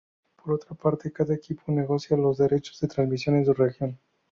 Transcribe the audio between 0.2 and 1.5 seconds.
Por otra parte, cada